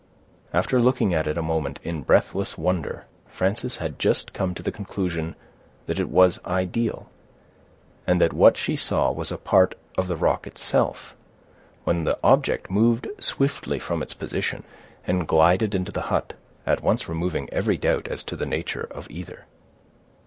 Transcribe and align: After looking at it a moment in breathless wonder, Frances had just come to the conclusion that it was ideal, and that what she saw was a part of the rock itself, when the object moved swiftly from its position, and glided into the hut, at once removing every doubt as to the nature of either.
After 0.51 0.81
looking 0.81 1.13
at 1.13 1.27
it 1.27 1.37
a 1.37 1.43
moment 1.43 1.79
in 1.83 2.01
breathless 2.01 2.57
wonder, 2.57 3.05
Frances 3.27 3.77
had 3.77 3.99
just 3.99 4.33
come 4.33 4.55
to 4.55 4.63
the 4.63 4.71
conclusion 4.71 5.35
that 5.85 5.99
it 5.99 6.09
was 6.09 6.39
ideal, 6.43 7.11
and 8.07 8.19
that 8.19 8.33
what 8.33 8.57
she 8.57 8.75
saw 8.75 9.11
was 9.11 9.31
a 9.31 9.37
part 9.37 9.75
of 9.99 10.07
the 10.07 10.15
rock 10.15 10.47
itself, 10.47 11.15
when 11.83 12.03
the 12.03 12.17
object 12.23 12.71
moved 12.71 13.07
swiftly 13.19 13.77
from 13.77 14.01
its 14.01 14.15
position, 14.15 14.63
and 15.05 15.27
glided 15.27 15.75
into 15.75 15.91
the 15.91 16.01
hut, 16.09 16.33
at 16.65 16.81
once 16.81 17.07
removing 17.07 17.47
every 17.53 17.77
doubt 17.77 18.07
as 18.07 18.23
to 18.23 18.35
the 18.35 18.47
nature 18.47 18.87
of 18.89 19.05
either. 19.11 19.45